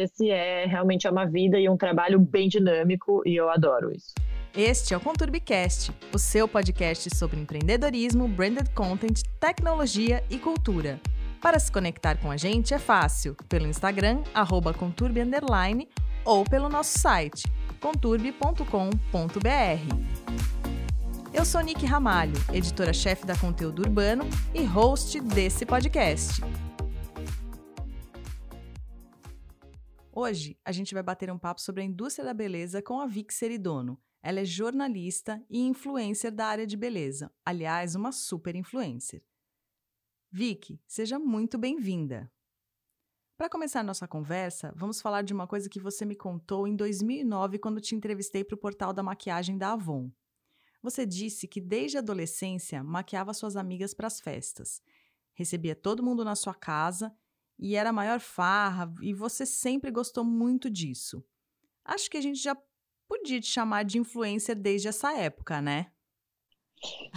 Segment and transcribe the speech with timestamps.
[0.00, 4.12] esse é realmente é uma vida e um trabalho bem dinâmico e eu adoro isso.
[4.56, 11.00] Este é o Conturbicast, o seu podcast sobre empreendedorismo, branded content, tecnologia e cultura.
[11.40, 15.20] Para se conectar com a gente é fácil, pelo Instagram, arroba conturbi,
[16.24, 17.44] ou pelo nosso site,
[17.80, 18.64] conturbi.com.br.
[21.34, 24.24] Eu sou Nick Ramalho, editora-chefe da Conteúdo Urbano
[24.54, 26.40] e host desse podcast.
[30.16, 33.34] Hoje a gente vai bater um papo sobre a indústria da beleza com a Vic
[33.34, 34.00] Seridono.
[34.22, 39.24] Ela é jornalista e influencer da área de beleza, aliás, uma super influencer.
[40.30, 42.30] Vicky, seja muito bem-vinda.
[43.36, 47.58] Para começar nossa conversa, vamos falar de uma coisa que você me contou em 2009
[47.58, 50.12] quando te entrevistei para o portal da maquiagem da Avon.
[50.80, 54.80] Você disse que desde a adolescência maquiava suas amigas para as festas,
[55.32, 57.12] recebia todo mundo na sua casa
[57.58, 61.24] e era a maior farra, e você sempre gostou muito disso.
[61.84, 62.56] Acho que a gente já
[63.08, 65.93] podia te chamar de influencer desde essa época, né?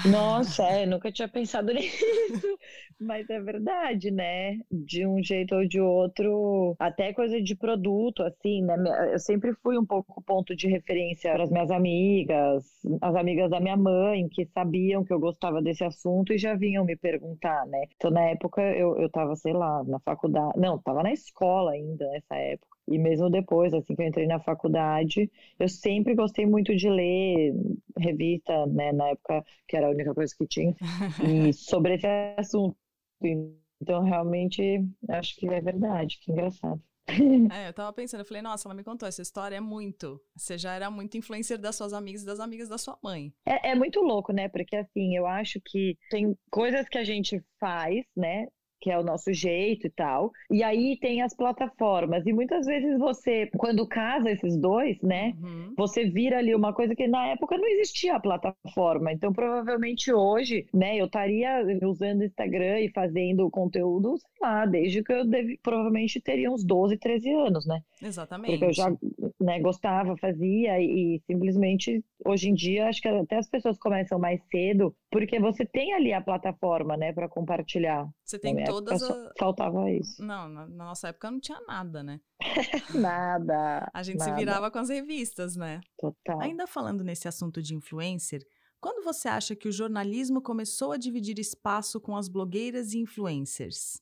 [0.04, 2.58] Nossa, é, nunca tinha pensado nisso,
[3.00, 4.58] mas é verdade, né?
[4.72, 8.76] De um jeito ou de outro, até coisa de produto, assim, né?
[9.14, 12.64] Eu sempre fui um pouco ponto de referência para as minhas amigas,
[13.02, 16.86] as amigas da minha mãe, que sabiam que eu gostava desse assunto e já vinham
[16.86, 17.84] me perguntar, né?
[17.96, 22.08] Então, na época, eu, eu tava, sei lá, na faculdade, não, tava na escola ainda
[22.10, 22.77] nessa época.
[22.88, 27.54] E mesmo depois, assim que eu entrei na faculdade, eu sempre gostei muito de ler
[27.98, 30.74] revista, né, na época que era a única coisa que tinha,
[31.20, 32.78] e sobre esse assunto.
[33.82, 36.82] Então, realmente, acho que é verdade, que engraçado.
[37.54, 40.22] É, eu tava pensando, eu falei, nossa, ela me contou essa história, é muito.
[40.36, 43.34] Você já era muito influencer das suas amigas e das amigas da sua mãe.
[43.46, 44.50] É, é muito louco, né?
[44.50, 48.48] Porque assim, eu acho que tem coisas que a gente faz, né?
[48.80, 50.32] Que é o nosso jeito e tal.
[50.52, 52.26] E aí tem as plataformas.
[52.26, 55.74] E muitas vezes você, quando casa esses dois, né, uhum.
[55.78, 59.12] você vira ali uma coisa que na época não existia a plataforma.
[59.12, 65.04] Então, provavelmente hoje, né, eu estaria usando o Instagram e fazendo conteúdo, sei lá, desde
[65.04, 67.82] que eu deve, provavelmente teria uns 12, 13 anos, né?
[68.02, 68.52] Exatamente.
[68.52, 68.92] Porque eu já
[69.40, 74.20] né, gostava, fazia e, e simplesmente hoje em dia acho que até as pessoas começam
[74.20, 78.08] mais cedo porque você tem ali a plataforma, né, para compartilhar.
[78.28, 79.32] Você tem todas a...
[79.40, 80.22] faltava isso.
[80.22, 82.20] Não, na, na, nossa época não tinha nada, né?
[82.94, 83.90] nada.
[83.94, 84.32] A gente nada.
[84.32, 85.80] se virava com as revistas, né?
[85.98, 86.42] Total.
[86.42, 88.46] Ainda falando nesse assunto de influencer,
[88.82, 94.02] quando você acha que o jornalismo começou a dividir espaço com as blogueiras e influencers?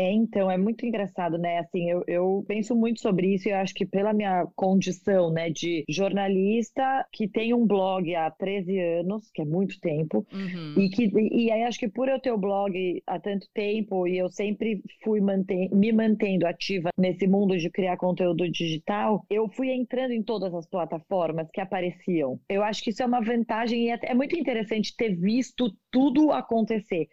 [0.00, 1.58] É, então, é muito engraçado, né?
[1.58, 5.50] Assim, eu, eu penso muito sobre isso e eu acho que pela minha condição, né,
[5.50, 10.74] de jornalista que tem um blog há 13 anos, que é muito tempo, uhum.
[10.78, 14.16] e que e aí acho que por eu ter o blog há tanto tempo e
[14.16, 19.70] eu sempre fui manter, me mantendo ativa nesse mundo de criar conteúdo digital, eu fui
[19.70, 22.40] entrando em todas as plataformas que apareciam.
[22.48, 26.32] Eu acho que isso é uma vantagem e é, é muito interessante ter visto tudo
[26.32, 27.06] acontecer.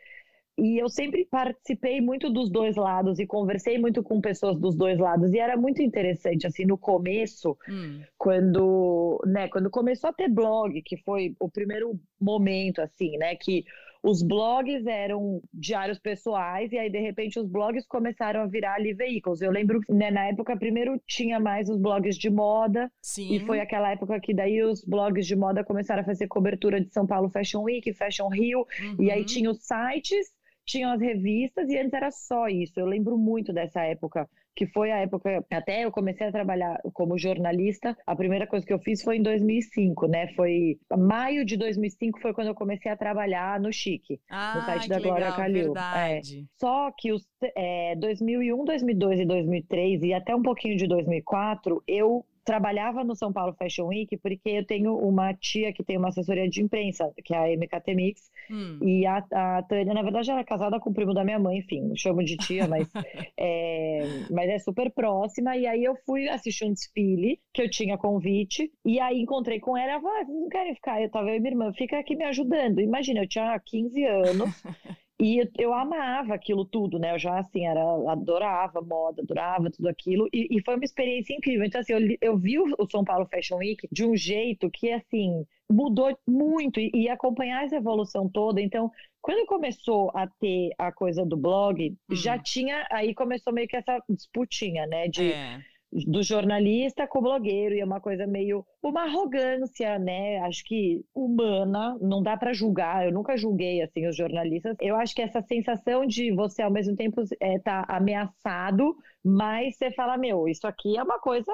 [0.58, 4.98] E eu sempre participei muito dos dois lados e conversei muito com pessoas dos dois
[4.98, 5.32] lados.
[5.32, 8.02] E era muito interessante, assim, no começo, hum.
[8.18, 13.66] quando, né, quando começou a ter blog, que foi o primeiro momento, assim, né, que
[14.04, 18.94] os blogs eram diários pessoais e aí de repente os blogs começaram a virar ali
[18.94, 19.42] veículos.
[19.42, 23.34] Eu lembro, né, na época primeiro tinha mais os blogs de moda Sim.
[23.34, 26.92] e foi aquela época que daí os blogs de moda começaram a fazer cobertura de
[26.92, 29.04] São Paulo Fashion Week, Fashion Rio uhum.
[29.04, 29.26] e aí uhum.
[29.26, 30.37] tinha os sites
[30.68, 32.78] tinham as revistas e antes era só isso.
[32.78, 37.18] Eu lembro muito dessa época, que foi a época, até eu comecei a trabalhar como
[37.18, 40.28] jornalista, a primeira coisa que eu fiz foi em 2005, né?
[40.36, 44.90] Foi maio de 2005 foi quando eu comecei a trabalhar no Chique, ah, no site
[44.90, 45.74] da Glória Calil.
[45.78, 46.22] É.
[46.60, 52.26] Só que os é, 2001, 2002 e 2003 e até um pouquinho de 2004, eu
[52.48, 56.48] trabalhava no São Paulo Fashion Week porque eu tenho uma tia que tem uma assessoria
[56.48, 58.80] de imprensa, que é a MKT Mix, hum.
[58.82, 61.92] e a, a Tânia, na verdade, era casada com o primo da minha mãe, enfim,
[61.98, 62.90] chamo de tia, mas
[63.38, 64.00] é,
[64.32, 68.72] mas é super próxima, e aí eu fui assistir um desfile, que eu tinha convite,
[68.86, 71.36] e aí encontrei com ela, ela falou, ah, vocês não querem ficar, eu tava eu
[71.36, 74.64] e minha irmã, fica aqui me ajudando, imagina, eu tinha 15 anos,
[75.20, 77.14] E eu amava aquilo tudo, né?
[77.14, 77.82] Eu já, assim, era,
[78.12, 80.30] adorava moda, adorava tudo aquilo.
[80.32, 81.66] E, e foi uma experiência incrível.
[81.66, 85.44] Então, assim, eu, eu vi o, São Paulo Fashion Week de um jeito que, assim,
[85.70, 86.80] mudou muito.
[86.80, 88.62] E, e acompanhar essa evolução toda.
[88.62, 92.16] Então, quando começou a ter a coisa do blog, hum.
[92.16, 92.88] já tinha...
[92.92, 95.08] Aí começou meio que essa disputinha, né?
[95.08, 95.32] De...
[95.32, 95.60] É
[95.92, 100.40] do jornalista com o blogueiro, e é uma coisa meio uma arrogância, né?
[100.40, 103.06] Acho que humana, não dá para julgar.
[103.06, 104.76] Eu nunca julguei assim os jornalistas.
[104.80, 109.92] Eu acho que essa sensação de você ao mesmo tempo é, tá ameaçado, mas você
[109.92, 111.52] fala, meu, isso aqui é uma coisa,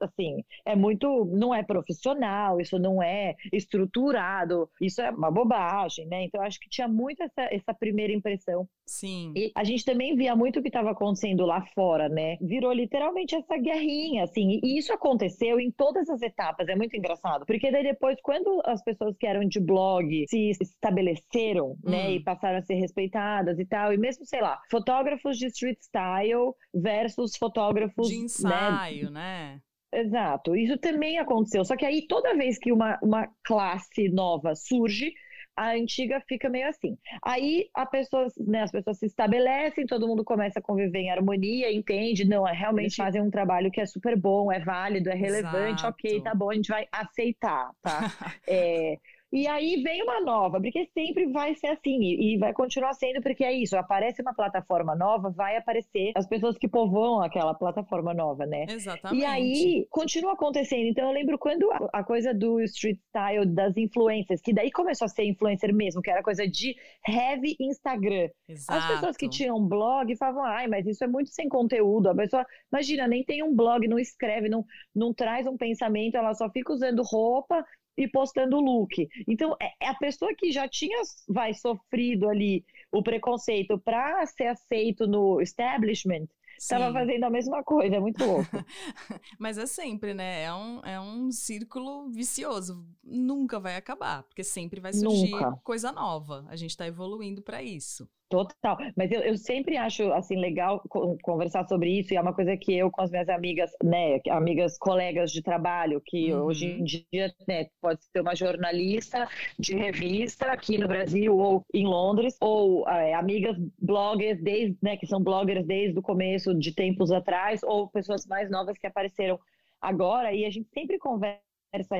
[0.00, 6.24] assim, é muito, não é profissional, isso não é estruturado, isso é uma bobagem, né?
[6.24, 8.66] Então acho que tinha muito essa, essa primeira impressão.
[8.86, 9.32] Sim.
[9.36, 12.36] E a gente também via muito o que estava acontecendo lá fora, né?
[12.40, 17.46] Virou literalmente essa guerrinha, assim, e isso aconteceu em todas as etapas é muito engraçado.
[17.46, 21.90] Porque daí depois, quando as pessoas que eram de blog se estabeleceram, né, hum.
[21.90, 25.78] né, e passaram a ser respeitadas e tal, e mesmo, sei lá, fotógrafos de street
[25.80, 28.08] style versus fotógrafos.
[28.08, 29.60] De ensaio, né?
[29.60, 29.60] né?
[29.92, 30.54] Exato.
[30.54, 31.64] Isso também aconteceu.
[31.64, 35.12] Só que aí, toda vez que uma, uma classe nova surge,
[35.56, 36.96] a antiga fica meio assim.
[37.22, 41.72] Aí a pessoa, né, as pessoas se estabelecem, todo mundo começa a conviver em harmonia,
[41.72, 45.82] entende, não, é, realmente fazem um trabalho que é super bom, é válido, é relevante,
[45.82, 45.88] Exato.
[45.88, 48.00] ok, tá bom, a gente vai aceitar, tá?
[48.48, 48.96] é,
[49.32, 53.44] e aí vem uma nova, porque sempre vai ser assim, e, vai continuar sendo, porque
[53.44, 58.44] é isso, aparece uma plataforma nova, vai aparecer as pessoas que povoam aquela plataforma nova,
[58.44, 58.66] né?
[58.68, 59.20] Exatamente.
[59.20, 60.86] E aí continua acontecendo.
[60.86, 65.08] Então eu lembro quando a, coisa do street style, das influências, que daí começou a
[65.08, 66.74] ser influencer mesmo, que era coisa de
[67.06, 68.28] heavy Instagram.
[68.48, 68.78] Exato.
[68.78, 72.08] As pessoas que tinham blog falavam, ai, mas isso é muito sem conteúdo.
[72.08, 76.34] A pessoa, imagina, nem tem um blog, não escreve, não, não traz um pensamento, ela
[76.34, 77.64] só fica usando roupa
[77.96, 79.08] e postando o look.
[79.26, 84.46] Então, é, é a pessoa que já tinha, vai, sofrido ali o preconceito para ser
[84.46, 86.26] aceito no establishment,
[86.58, 88.50] estava fazendo a mesma coisa, é muito louco.
[89.38, 90.42] Mas é sempre, né?
[90.42, 92.86] É um, é um círculo vicioso.
[93.02, 95.58] Nunca vai acabar, porque sempre vai surgir Nunca.
[95.64, 96.44] coisa nova.
[96.48, 98.08] A gente está evoluindo para isso.
[98.30, 98.78] Total.
[98.96, 100.80] Mas eu, eu sempre acho, assim, legal
[101.20, 104.78] conversar sobre isso, e é uma coisa que eu com as minhas amigas, né, amigas
[104.78, 106.44] colegas de trabalho, que uhum.
[106.44, 109.28] hoje em dia, né, pode ser uma jornalista
[109.58, 115.08] de revista aqui no Brasil ou em Londres, ou é, amigas bloggers, desde, né, que
[115.08, 119.40] são bloggers desde o começo de tempos atrás, ou pessoas mais novas que apareceram
[119.80, 121.42] agora, e a gente sempre conversa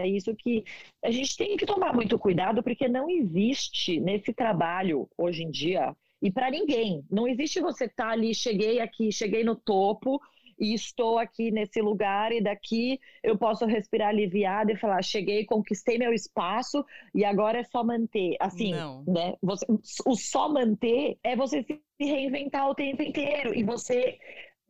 [0.07, 0.65] isso que
[1.05, 5.95] a gente tem que tomar muito cuidado porque não existe nesse trabalho hoje em dia
[6.21, 7.05] e para ninguém.
[7.11, 10.21] Não existe você estar tá ali, cheguei aqui, cheguei no topo
[10.61, 15.97] e estou aqui nesse lugar e daqui eu posso respirar aliviada e falar, cheguei, conquistei
[15.97, 16.85] meu espaço
[17.15, 18.37] e agora é só manter.
[18.39, 19.03] Assim, Não.
[19.07, 19.35] né?
[19.43, 19.65] Você,
[20.05, 24.19] o só manter é você se reinventar o tempo inteiro e você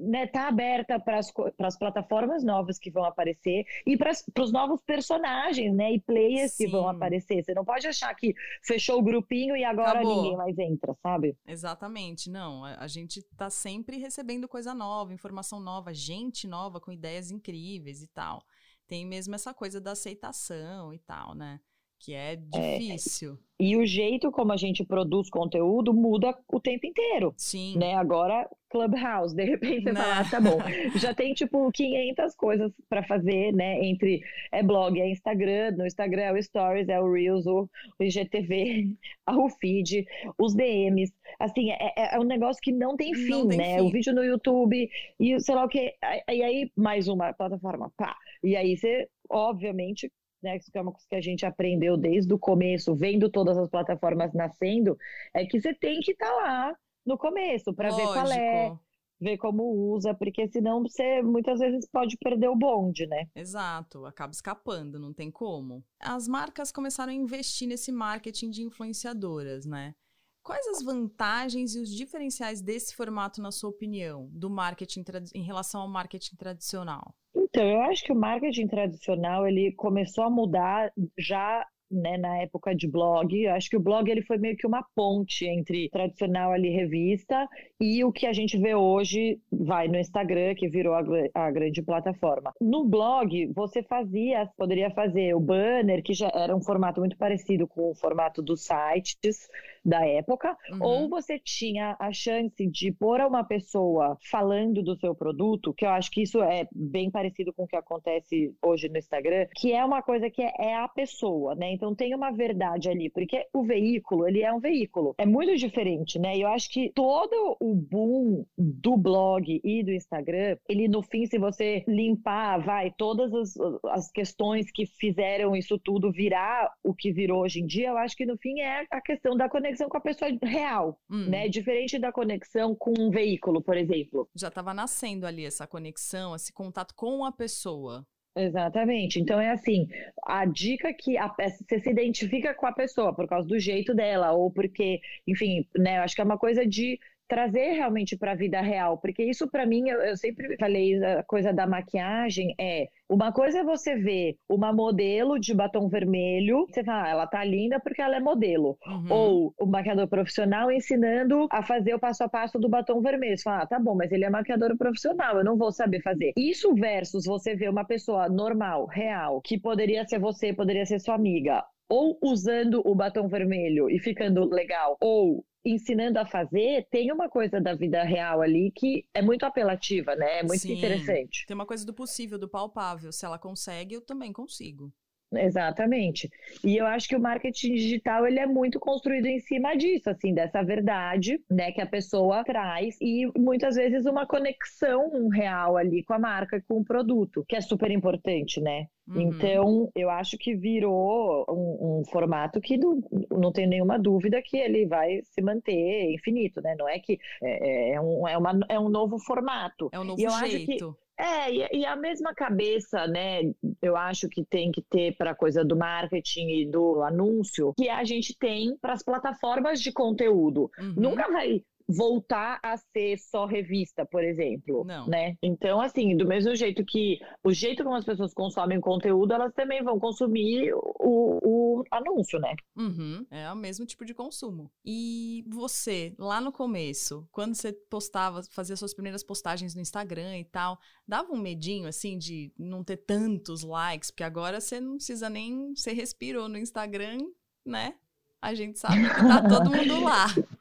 [0.00, 5.74] né, tá aberta para as plataformas novas que vão aparecer e para os novos personagens,
[5.74, 6.64] né, e players Sim.
[6.64, 7.44] que vão aparecer.
[7.44, 10.16] Você não pode achar que fechou o grupinho e agora Acabou.
[10.16, 11.36] ninguém mais entra, sabe?
[11.46, 12.64] Exatamente, não.
[12.64, 18.02] A, a gente tá sempre recebendo coisa nova, informação nova, gente nova com ideias incríveis
[18.02, 18.42] e tal.
[18.86, 21.60] Tem mesmo essa coisa da aceitação e tal, né?
[22.00, 23.34] Que é, é difícil.
[23.34, 23.50] É.
[23.62, 27.34] E o jeito como a gente produz conteúdo muda o tempo inteiro.
[27.36, 27.76] Sim.
[27.76, 27.94] Né?
[27.94, 30.58] Agora, Clubhouse, de repente você fala, ah, tá bom.
[30.98, 33.84] Já tem, tipo, 500 coisas para fazer, né?
[33.84, 37.68] Entre é blog, é Instagram, no Instagram é o Stories, é o Reels, o,
[37.98, 38.96] o IGTV,
[39.28, 40.06] o feed,
[40.38, 41.12] os DMs.
[41.38, 43.76] Assim, é, é, é, um negócio que não tem fim, não tem né?
[43.76, 43.82] Fim.
[43.82, 44.88] O vídeo no YouTube
[45.18, 45.94] e sei lá o que.
[46.30, 48.16] E aí, mais uma plataforma, pá.
[48.42, 50.10] E aí você, obviamente,
[50.42, 53.68] né, isso é uma coisa que a gente aprendeu desde o começo, vendo todas as
[53.68, 54.96] plataformas nascendo,
[55.34, 58.72] é que você tem que estar tá lá no começo para ver qual é,
[59.20, 63.28] ver como usa, porque senão você muitas vezes pode perder o bonde, né?
[63.34, 65.84] Exato, acaba escapando, não tem como.
[66.00, 69.94] As marcas começaram a investir nesse marketing de influenciadoras, né?
[70.42, 75.04] Quais as vantagens e os diferenciais desse formato, na sua opinião, do marketing
[75.34, 77.14] em relação ao marketing tradicional?
[77.34, 82.74] Então, eu acho que o marketing tradicional ele começou a mudar já né, na época
[82.74, 83.34] de blog.
[83.34, 87.48] Eu acho que o blog ele foi meio que uma ponte entre tradicional ali revista
[87.80, 91.02] e o que a gente vê hoje vai no Instagram, que virou a,
[91.34, 92.52] a, grande plataforma.
[92.60, 97.66] No blog, você fazia, poderia fazer o banner, que já era um formato muito parecido
[97.66, 99.48] com o formato dos sites
[99.84, 100.78] da época, uhum.
[100.82, 105.90] ou você tinha a chance de pôr uma pessoa falando do seu produto, que eu
[105.90, 109.84] acho que isso é bem parecido com o que acontece hoje no Instagram, que é
[109.84, 111.72] uma coisa que é, é a pessoa, né?
[111.72, 115.14] Então tem uma verdade ali, porque o veículo, ele é um veículo.
[115.18, 116.36] É muito diferente, né?
[116.36, 121.26] E eu acho que todo o boom do blog e do Instagram, ele no fim,
[121.26, 123.54] se você limpar, vai, todas as,
[123.86, 128.16] as questões que fizeram isso tudo virar o que virou hoje em dia, eu acho
[128.16, 131.28] que no fim é a questão da conexão com a pessoa real, hum.
[131.28, 131.48] né?
[131.48, 134.28] Diferente da conexão com um veículo, por exemplo.
[134.34, 138.06] Já estava nascendo ali essa conexão, esse contato com a pessoa.
[138.36, 139.18] Exatamente.
[139.20, 139.88] Então é assim,
[140.24, 144.32] a dica que a, você se identifica com a pessoa por causa do jeito dela
[144.32, 146.98] ou porque, enfim, né, eu acho que é uma coisa de
[147.30, 151.22] trazer realmente para a vida real, porque isso para mim, eu, eu, sempre falei a
[151.22, 156.82] coisa da maquiagem é uma coisa é você ver uma modelo de batom vermelho, você
[156.82, 159.06] fala, ah, ela tá linda porque ela é modelo, uhum.
[159.08, 163.38] ou o um maquiador profissional ensinando a fazer o passo a passo do batom vermelho,
[163.38, 166.32] você fala, ah, tá bom, mas ele é maquiador profissional, eu não vou saber fazer.
[166.36, 171.14] Isso versus você ver uma pessoa normal, real, que poderia ser você, poderia ser sua
[171.14, 177.28] amiga, ou usando o batom vermelho e ficando legal, ou ensinando a fazer, tem uma
[177.28, 180.40] coisa da vida real ali que é muito apelativa, né?
[180.40, 181.44] É muito Sim, interessante.
[181.46, 183.12] Tem uma coisa do possível, do palpável.
[183.12, 184.92] Se ela consegue, eu também consigo.
[185.32, 186.28] Exatamente.
[186.64, 190.34] E eu acho que o marketing digital ele é muito construído em cima disso, assim,
[190.34, 196.14] dessa verdade, né, que a pessoa traz e muitas vezes uma conexão real ali com
[196.14, 198.86] a marca e com o produto, que é super importante, né?
[199.08, 199.22] Uhum.
[199.22, 204.56] Então, eu acho que virou um, um, formato que não, não tenho nenhuma dúvida que
[204.56, 206.76] ele vai se manter infinito, né?
[206.78, 209.88] Não é que é, é, um, é, uma, é um novo formato.
[209.92, 210.96] É um novo jeito.
[211.20, 213.42] É, e, a mesma cabeça, né,
[213.82, 217.90] eu acho que tem que ter para a coisa do marketing e do anúncio, que
[217.90, 220.70] a gente tem para as plataformas de conteúdo.
[220.78, 220.94] Uhum.
[220.96, 224.84] Nunca vai voltar a ser só revista, por exemplo.
[224.84, 225.06] Não.
[225.06, 225.36] Né?
[225.42, 229.82] Então, assim, do mesmo jeito que o jeito como as pessoas consomem conteúdo, elas também
[229.82, 232.54] vão consumir o, o anúncio, né?
[232.76, 233.26] Uhum.
[233.30, 234.70] É o mesmo tipo de consumo.
[234.84, 240.44] E você, lá no começo, quando você postava, fazia suas primeiras postagens no Instagram e
[240.44, 244.10] tal, dava um medinho, assim, de não ter tantos likes?
[244.10, 245.74] Porque agora você não precisa nem.
[245.74, 247.18] Você respirou no Instagram,
[247.64, 247.94] né?
[248.42, 250.26] A gente sabe que tá todo mundo lá.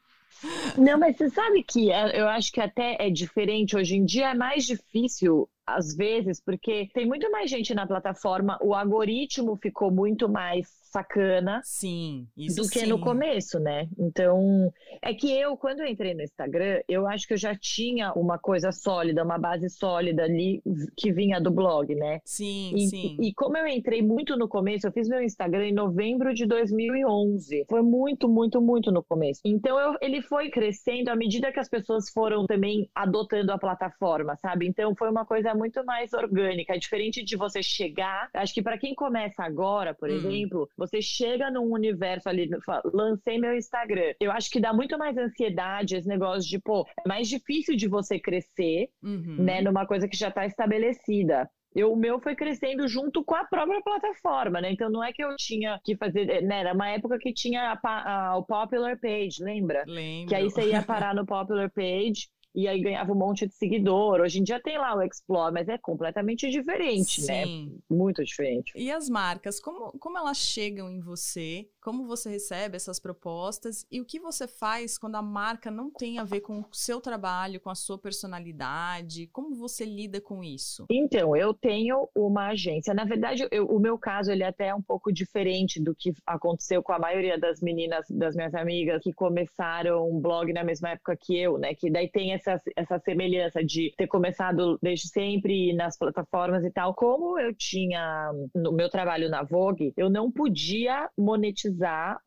[0.77, 3.75] Não, mas você sabe que é, eu acho que até é diferente.
[3.75, 8.57] Hoje em dia é mais difícil às vezes, porque tem muito mais gente na plataforma,
[8.61, 12.87] o algoritmo ficou muito mais sacana sim, do que sim.
[12.87, 13.87] no começo, né?
[13.97, 18.11] Então, é que eu, quando eu entrei no Instagram, eu acho que eu já tinha
[18.13, 20.61] uma coisa sólida, uma base sólida ali
[20.97, 22.19] que vinha do blog, né?
[22.25, 23.17] Sim, e, sim.
[23.19, 26.45] E, e como eu entrei muito no começo, eu fiz meu Instagram em novembro de
[26.45, 27.65] 2011.
[27.69, 29.41] Foi muito, muito, muito no começo.
[29.45, 34.35] Então, eu, ele foi crescendo à medida que as pessoas foram também adotando a plataforma,
[34.37, 34.67] sabe?
[34.67, 36.73] Então, foi uma coisa muito mais orgânica.
[36.73, 38.29] É diferente de você chegar.
[38.33, 40.13] Acho que para quem começa agora, por hum.
[40.13, 44.13] exemplo, você chega num universo ali, fala, lancei meu Instagram.
[44.19, 47.87] Eu acho que dá muito mais ansiedade esse negócio de, pô, é mais difícil de
[47.87, 49.35] você crescer, uhum.
[49.39, 51.49] né, numa coisa que já está estabelecida.
[51.75, 54.71] Eu, o meu foi crescendo junto com a própria plataforma, né?
[54.71, 56.61] Então não é que eu tinha que fazer, né?
[56.61, 59.83] Era uma época que tinha a, a, o popular page, lembra?
[59.85, 60.29] Lembro.
[60.29, 64.21] Que aí você ia parar no popular page e aí ganhava um monte de seguidor.
[64.21, 67.45] Hoje em dia tem lá o Explore, mas é completamente diferente, né?
[67.45, 67.65] Sim.
[67.67, 67.77] né?
[67.89, 68.71] Muito diferente.
[68.75, 71.67] E as marcas, como, como elas chegam em você?
[71.81, 73.85] Como você recebe essas propostas?
[73.89, 76.99] E o que você faz quando a marca não tem a ver com o seu
[76.99, 79.27] trabalho, com a sua personalidade?
[79.27, 80.85] Como você lida com isso?
[80.91, 82.93] Então, eu tenho uma agência.
[82.93, 86.83] Na verdade, eu, o meu caso ele é até um pouco diferente do que aconteceu
[86.83, 91.15] com a maioria das meninas, das minhas amigas, que começaram um blog na mesma época
[91.15, 91.73] que eu, né?
[91.73, 96.93] Que daí tem essa, essa semelhança de ter começado desde sempre nas plataformas e tal.
[96.93, 101.68] Como eu tinha no meu trabalho na Vogue, eu não podia monetizar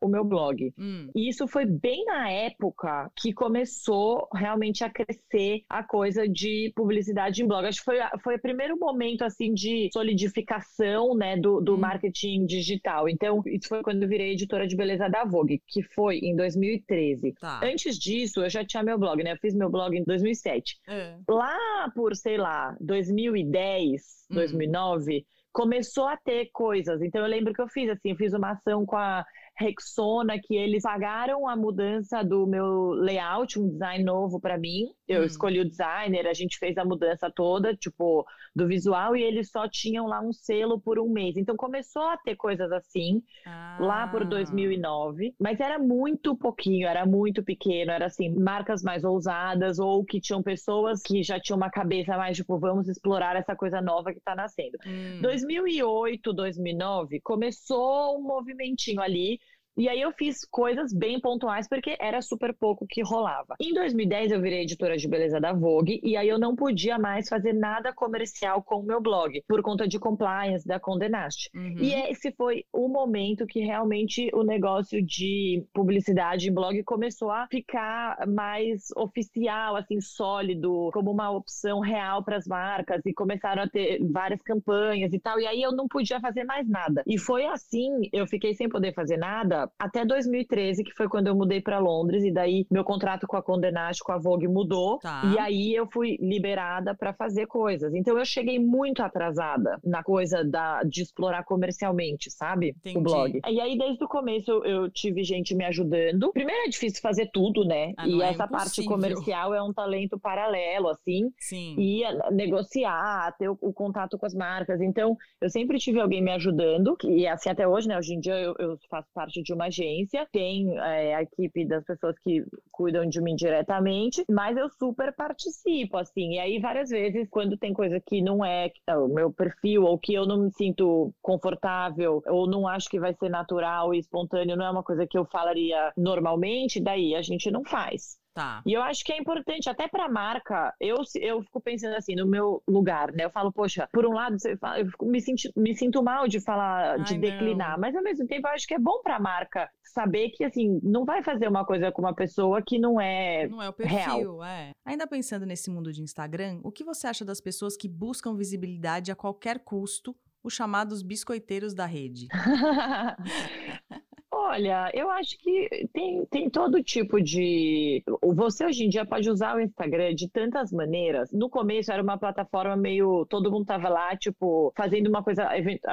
[0.01, 0.73] o meu blog.
[0.77, 1.09] Hum.
[1.15, 7.43] E isso foi bem na época que começou realmente a crescer a coisa de publicidade
[7.43, 7.65] em blog.
[7.65, 11.77] Acho que foi, foi o primeiro momento assim de solidificação né, do, do hum.
[11.77, 13.09] marketing digital.
[13.09, 17.33] Então, isso foi quando eu virei editora de beleza da Vogue, que foi em 2013.
[17.39, 17.61] Tá.
[17.63, 19.33] Antes disso, eu já tinha meu blog, né?
[19.33, 20.79] Eu fiz meu blog em 2007.
[20.87, 21.17] É.
[21.27, 24.35] Lá por, sei lá, 2010, hum.
[24.35, 27.01] 2009, começou a ter coisas.
[27.01, 30.55] Então eu lembro que eu fiz assim, eu fiz uma ação com a Rexona, que
[30.55, 34.87] eles pagaram a mudança do meu layout, um design novo para mim.
[35.07, 35.25] Eu hum.
[35.25, 39.67] escolhi o designer, a gente fez a mudança toda, tipo, do visual, e eles só
[39.67, 41.37] tinham lá um selo por um mês.
[41.37, 43.77] Então começou a ter coisas assim, ah.
[43.79, 49.77] lá por 2009, mas era muito pouquinho, era muito pequeno, era assim, marcas mais ousadas
[49.77, 53.81] ou que tinham pessoas que já tinham uma cabeça mais, tipo, vamos explorar essa coisa
[53.81, 54.77] nova que tá nascendo.
[54.85, 55.19] Hum.
[55.21, 59.39] 2008, 2009, começou um movimentinho ali
[59.75, 63.55] e aí eu fiz coisas bem pontuais porque era super pouco que rolava.
[63.59, 67.27] Em 2010 eu virei editora de beleza da Vogue e aí eu não podia mais
[67.27, 71.49] fazer nada comercial com o meu blog por conta de compliance da Condé Nast.
[71.55, 71.77] Uhum.
[71.79, 77.47] E esse foi o momento que realmente o negócio de publicidade em blog começou a
[77.47, 83.69] ficar mais oficial, assim, sólido, como uma opção real para as marcas e começaram a
[83.69, 85.39] ter várias campanhas e tal.
[85.39, 87.03] E aí eu não podia fazer mais nada.
[87.07, 91.35] E foi assim, eu fiquei sem poder fazer nada até 2013, que foi quando eu
[91.35, 94.99] mudei para Londres, e daí meu contrato com a Condé Nast, com a Vogue mudou,
[94.99, 95.21] tá.
[95.33, 97.93] e aí eu fui liberada para fazer coisas.
[97.93, 102.75] Então eu cheguei muito atrasada na coisa da, de explorar comercialmente, sabe?
[102.79, 102.97] Entendi.
[102.97, 103.41] O blog.
[103.47, 106.31] E aí desde o começo eu, eu, tive gente me ajudando.
[106.31, 107.93] Primeiro é difícil fazer tudo, né?
[107.97, 111.31] Ah, e é essa parte comercial é um talento paralelo, assim.
[111.39, 111.75] Sim.
[111.77, 114.81] E negociar, ter o, o, contato com as marcas.
[114.81, 117.97] Então eu sempre tive alguém me ajudando, e assim até hoje, né?
[117.97, 121.83] Hoje em dia eu, eu faço parte de uma agência, tem é, a equipe das
[121.85, 126.33] pessoas que cuidam de mim diretamente, mas eu super participo, assim.
[126.33, 129.97] E aí, várias vezes, quando tem coisa que não é, é o meu perfil, ou
[129.97, 134.55] que eu não me sinto confortável, ou não acho que vai ser natural e espontâneo,
[134.55, 138.17] não é uma coisa que eu falaria normalmente, daí a gente não faz.
[138.33, 138.63] Tá.
[138.65, 142.15] E eu acho que é importante, até para a marca, eu, eu fico pensando assim,
[142.15, 143.25] no meu lugar, né?
[143.25, 146.39] Eu falo, poxa, por um lado, fala, eu fico, me, sinto, me sinto mal de
[146.39, 147.79] falar, Ai, de declinar, não.
[147.79, 150.79] mas ao mesmo tempo eu acho que é bom para a marca saber que, assim,
[150.81, 154.39] não vai fazer uma coisa com uma pessoa que não é Não é o perfil,
[154.39, 154.43] real.
[154.43, 154.71] é.
[154.83, 159.11] Ainda pensando nesse mundo de Instagram, o que você acha das pessoas que buscam visibilidade
[159.11, 162.27] a qualquer custo, os chamados biscoiteiros da rede?
[164.35, 168.03] Olha, eu acho que tem, tem todo tipo de.
[168.33, 171.31] Você hoje em dia pode usar o Instagram de tantas maneiras.
[171.31, 173.27] No começo era uma plataforma meio.
[173.29, 175.47] Todo mundo tava lá, tipo, fazendo uma coisa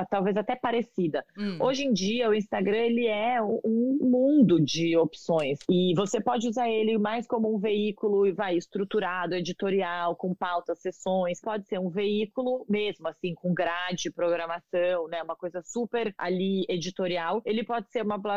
[0.08, 1.22] talvez até parecida.
[1.36, 1.58] Hum.
[1.60, 5.58] Hoje em dia, o Instagram ele é um mundo de opções.
[5.68, 11.42] E você pode usar ele mais como um veículo, vai, estruturado, editorial, com pautas, sessões.
[11.42, 15.22] Pode ser um veículo mesmo, assim, com grade, programação, né?
[15.22, 17.42] Uma coisa super ali editorial.
[17.44, 18.29] Ele pode ser uma plataforma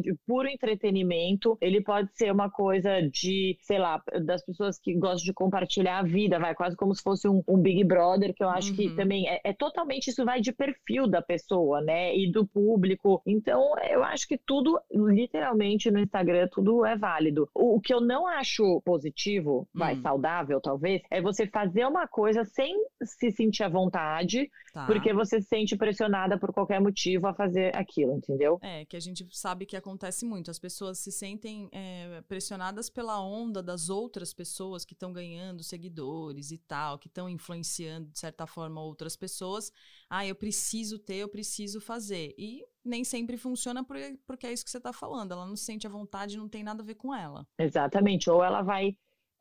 [0.00, 5.24] de puro entretenimento, ele pode ser uma coisa de, sei lá, das pessoas que gostam
[5.24, 8.48] de compartilhar a vida, vai, quase como se fosse um, um Big Brother, que eu
[8.48, 8.76] acho uhum.
[8.76, 13.22] que também é, é, totalmente, isso vai de perfil da pessoa, né, e do público.
[13.26, 17.48] Então, eu acho que tudo, literalmente, no Instagram, tudo é válido.
[17.54, 20.02] O, o que eu não acho positivo, vai, uhum.
[20.02, 24.86] saudável, talvez, é você fazer uma coisa sem se sentir à vontade, tá.
[24.86, 28.58] porque você se sente pressionada por qualquer motivo a fazer aquilo, entendeu?
[28.62, 30.50] É, que a gente gente sabe que acontece muito.
[30.50, 36.50] As pessoas se sentem é, pressionadas pela onda das outras pessoas que estão ganhando seguidores
[36.50, 39.72] e tal, que estão influenciando, de certa forma, outras pessoas.
[40.08, 42.34] Ah, eu preciso ter, eu preciso fazer.
[42.38, 45.32] E nem sempre funciona porque é isso que você está falando.
[45.32, 47.46] Ela não se sente à vontade, não tem nada a ver com ela.
[47.58, 48.30] Exatamente.
[48.30, 48.96] Ou ela vai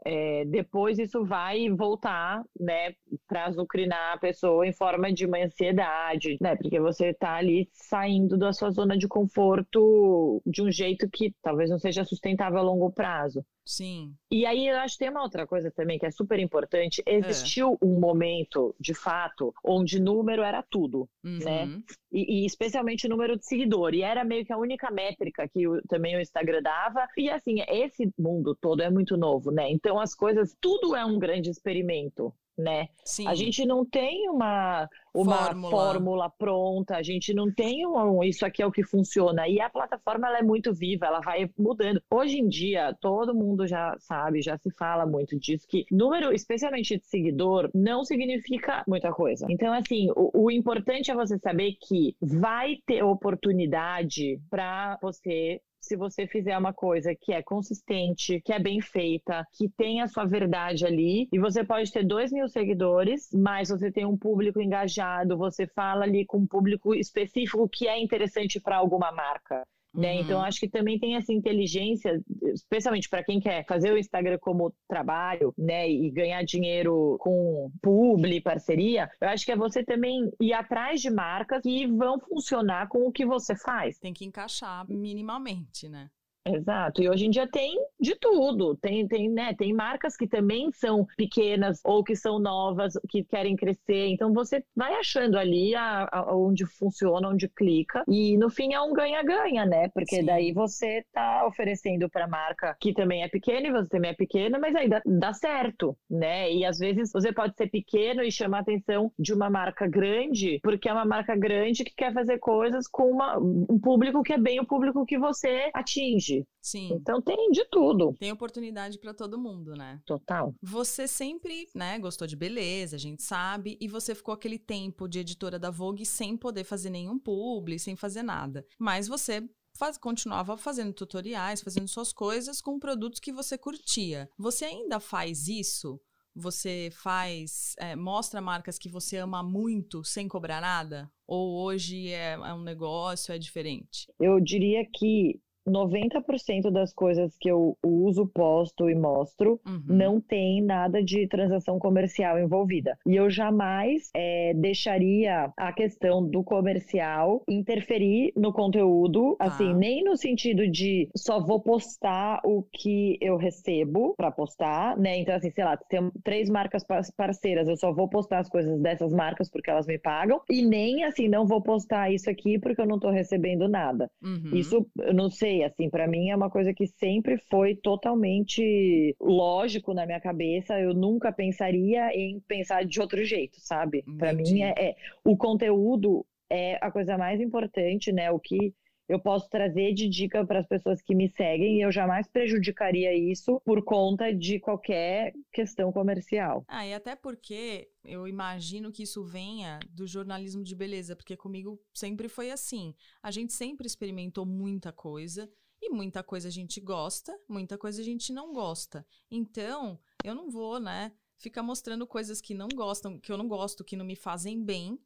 [0.05, 2.93] é, depois isso vai voltar, né,
[3.27, 8.38] para azucrinar a pessoa em forma de uma ansiedade, né, porque você está ali saindo
[8.38, 12.91] da sua zona de conforto de um jeito que talvez não seja sustentável a longo
[12.91, 13.43] prazo.
[13.67, 14.15] Sim.
[14.32, 17.03] E aí eu acho que tem uma outra coisa também que é super importante.
[17.06, 17.86] Existiu é.
[17.86, 21.39] um momento, de fato, onde número era tudo, uhum.
[21.39, 21.82] né?
[22.10, 23.93] E, e, especialmente número de seguidor.
[23.93, 27.06] E era meio que a única métrica que o, também o Instagram dava.
[27.17, 29.69] E assim, esse mundo todo é muito novo, né?
[29.69, 32.87] Então as coisas, tudo é um grande experimento né?
[33.05, 33.27] Sim.
[33.27, 35.71] A gente não tem uma, uma fórmula.
[35.71, 36.29] fórmula.
[36.29, 39.47] pronta, a gente não tem um, isso aqui é o que funciona.
[39.47, 42.01] E a plataforma ela é muito viva, ela vai mudando.
[42.09, 46.97] Hoje em dia, todo mundo já sabe, já se fala muito disso, que número, especialmente
[46.97, 49.45] de seguidor, não significa muita coisa.
[49.49, 55.95] Então, assim, o, o importante é você saber que vai ter oportunidade para você se
[55.95, 60.26] você fizer uma coisa que é consistente, que é bem feita, que tem a sua
[60.26, 65.38] verdade ali, e você pode ter dois mil seguidores, mas você tem um público engajado,
[65.38, 69.63] você fala ali com um público específico que é interessante para alguma marca.
[69.93, 70.13] Né?
[70.13, 70.21] Uhum.
[70.21, 72.21] Então, acho que também tem essa inteligência,
[72.54, 78.41] especialmente para quem quer fazer o Instagram como trabalho, né, e ganhar dinheiro com publi,
[78.41, 79.10] parceria.
[79.19, 83.12] Eu acho que é você também ir atrás de marcas que vão funcionar com o
[83.12, 83.97] que você faz.
[83.97, 86.10] Tem que encaixar minimamente, né?
[86.55, 87.01] Exato.
[87.01, 88.75] E hoje em dia tem de tudo.
[88.77, 93.55] Tem, tem, né, tem marcas que também são pequenas ou que são novas, que querem
[93.55, 94.07] crescer.
[94.07, 98.03] Então você vai achando ali a, a, onde funciona, onde clica.
[98.07, 99.89] E no fim é um ganha-ganha, né?
[99.89, 100.25] Porque Sim.
[100.25, 104.60] daí você tá oferecendo para marca que também é pequena e você também é pequena,
[104.60, 106.51] mas aí dá, dá certo, né?
[106.51, 110.60] E às vezes você pode ser pequeno e chamar a atenção de uma marca grande,
[110.63, 114.38] porque é uma marca grande que quer fazer coisas com uma, um público que é
[114.38, 116.37] bem o público que você atinge.
[116.62, 116.89] Sim.
[116.93, 118.13] Então tem de tudo.
[118.19, 120.02] Tem oportunidade para todo mundo, né?
[120.06, 120.54] Total.
[120.62, 125.19] Você sempre, né, gostou de beleza, a gente sabe, e você ficou aquele tempo de
[125.19, 128.65] editora da Vogue sem poder fazer nenhum publi, sem fazer nada.
[128.78, 129.47] Mas você
[129.78, 134.30] faz, continuava fazendo tutoriais, fazendo suas coisas com produtos que você curtia.
[134.38, 136.00] Você ainda faz isso?
[136.36, 141.12] Você faz, é, mostra marcas que você ama muito sem cobrar nada?
[141.26, 144.08] Ou hoje é, é um negócio, é diferente?
[144.19, 149.82] Eu diria que 90% das coisas que eu uso, posto e mostro Uhum.
[149.88, 152.97] não tem nada de transação comercial envolvida.
[153.06, 159.45] E eu jamais é, deixaria a questão do comercial interferir no conteúdo, Tá.
[159.45, 165.17] assim, nem no sentido de só vou postar o que eu recebo para postar, né?
[165.17, 168.80] Então, assim, sei lá, tem três marcas par- parceiras, eu só vou postar as coisas
[168.82, 172.82] dessas marcas porque elas me pagam, e nem assim, não vou postar isso aqui porque
[172.82, 174.10] eu não tô recebendo nada.
[174.21, 174.51] Uhum.
[174.53, 179.93] Isso, eu não sei, assim, para mim é uma coisa que sempre foi totalmente lógico
[179.93, 180.79] na minha cabeça.
[180.79, 184.03] Eu nunca pensaria em pensar de outro jeito, sabe?
[184.17, 188.31] Para mim é, é- o conteúdo é a coisa mais importante, né?
[188.31, 188.73] O que
[189.07, 193.13] eu posso trazer de dica para as pessoas que me seguem e eu jamais prejudicaria
[193.13, 196.65] isso por conta de qualquer questão comercial.
[196.67, 201.79] Ah, e até porque eu imagino que isso venha do jornalismo de beleza, porque comigo
[201.93, 202.93] sempre foi assim.
[203.21, 205.49] A gente sempre experimentou muita coisa
[205.81, 209.05] e muita coisa a gente gosta, muita coisa a gente não gosta.
[209.29, 213.83] Então, eu não vou, né, ficar mostrando coisas que não gostam, que eu não gosto,
[213.83, 214.99] que não me fazem bem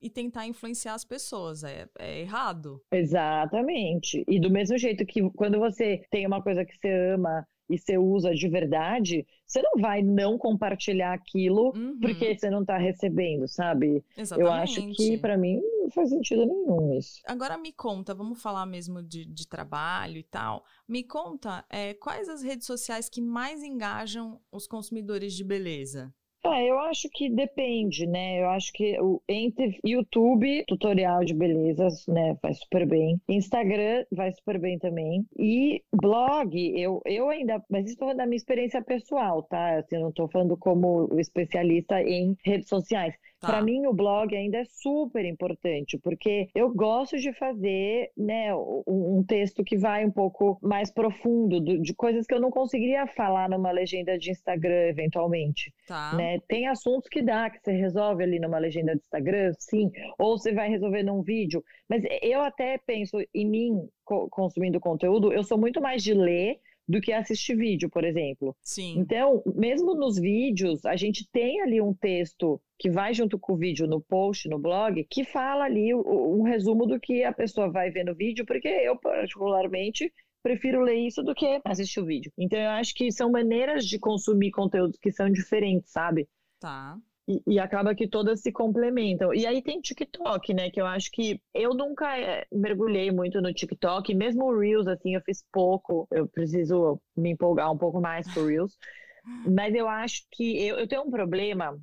[0.00, 1.64] e tentar influenciar as pessoas.
[1.64, 2.80] É, é errado.
[2.92, 4.24] Exatamente.
[4.28, 7.98] E do mesmo jeito que quando você tem uma coisa que você ama e você
[7.98, 13.48] usa de verdade, você não vai não compartilhar aquilo Uhum, porque você não tá recebendo,
[13.48, 14.04] sabe?
[14.16, 14.48] exatamente.
[14.48, 17.20] Eu acho que pra mim não faz sentido nenhum isso.
[17.26, 20.64] Agora me conta, vamos falar mesmo de, de trabalho e tal.
[20.86, 26.14] Me conta é, quais as redes sociais que mais engajam os consumidores de beleza?
[26.48, 28.40] Ah, eu acho que depende, né?
[28.40, 32.36] Eu acho que o, entre YouTube, tutorial de belezas, né?
[32.40, 33.20] Vai super bem.
[33.28, 35.26] Instagram vai super bem também.
[35.36, 37.60] E blog, eu, eu ainda.
[37.68, 39.78] Mas isso da minha experiência pessoal, tá?
[39.78, 43.14] Assim, não tô falando como especialista em redes sociais.
[43.46, 43.52] Tá.
[43.52, 48.82] Para mim, o blog ainda é super importante, porque eu gosto de fazer né, um,
[49.18, 53.06] um texto que vai um pouco mais profundo, do- de coisas que eu não conseguiria
[53.06, 56.14] falar numa legenda de Instagram, eventualmente Tá.
[56.16, 56.38] né?
[56.48, 60.52] Tem assuntos que dá, que você resolve ali numa legenda de Instagram, sim, ou você
[60.52, 61.62] vai resolver num vídeo.
[61.88, 66.58] Mas eu até penso em mim co- consumindo conteúdo, eu sou muito mais de ler
[66.88, 68.56] do que assistir vídeo, por exemplo.
[68.62, 68.98] Sim.
[68.98, 73.56] Então, mesmo nos vídeos, a gente tem ali um texto que vai junto com o
[73.56, 77.90] vídeo no post, no blog, que fala ali um resumo do que a pessoa vai
[77.90, 82.32] ver no vídeo, porque eu, particularmente, prefiro ler isso do que assistir o vídeo.
[82.38, 86.28] Então, eu acho que são maneiras de consumir conteúdos que são diferentes, sabe?
[86.60, 86.96] Tá.
[87.28, 89.34] E, e acaba que todas se complementam.
[89.34, 90.70] E aí tem TikTok, né?
[90.70, 95.14] Que eu acho que eu nunca eh, mergulhei muito no TikTok, mesmo o Reels, assim,
[95.14, 96.06] eu fiz pouco.
[96.12, 98.76] Eu preciso me empolgar um pouco mais pro Reels.
[99.44, 101.76] Mas eu acho que eu, eu tenho um problema